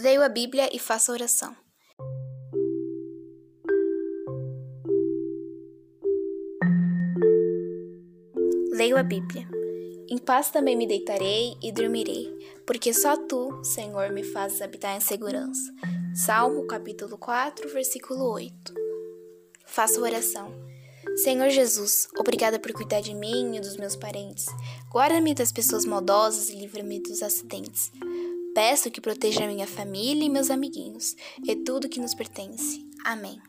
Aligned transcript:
Leio 0.00 0.22
a 0.22 0.28
Bíblia 0.28 0.70
e 0.72 0.78
faço 0.78 1.10
oração. 1.10 1.56
Leio 8.70 8.96
a 8.96 9.02
Bíblia. 9.02 9.48
Em 10.08 10.16
paz 10.18 10.50
também 10.50 10.76
me 10.76 10.86
deitarei 10.86 11.56
e 11.60 11.72
dormirei, 11.72 12.32
porque 12.64 12.94
só 12.94 13.16
tu, 13.16 13.60
Senhor, 13.64 14.12
me 14.12 14.22
fazes 14.22 14.62
habitar 14.62 14.96
em 14.96 15.00
segurança. 15.00 15.74
Salmo 16.14 16.64
capítulo 16.68 17.18
4, 17.18 17.68
versículo 17.68 18.30
8. 18.34 18.72
Faço 19.66 20.00
oração. 20.00 20.54
Senhor 21.24 21.50
Jesus, 21.50 22.08
obrigada 22.16 22.60
por 22.60 22.72
cuidar 22.72 23.00
de 23.00 23.12
mim 23.12 23.56
e 23.56 23.60
dos 23.60 23.76
meus 23.76 23.96
parentes. 23.96 24.46
Guarda-me 24.92 25.34
das 25.34 25.50
pessoas 25.50 25.84
maldosas 25.84 26.50
e 26.50 26.56
livra-me 26.56 27.00
dos 27.00 27.20
acidentes. 27.20 27.90
Peço 28.58 28.90
que 28.90 29.00
proteja 29.00 29.46
minha 29.46 29.68
família 29.68 30.24
e 30.24 30.28
meus 30.28 30.50
amiguinhos 30.50 31.14
e 31.46 31.54
tudo 31.54 31.88
que 31.88 32.00
nos 32.00 32.12
pertence. 32.12 32.84
Amém. 33.04 33.40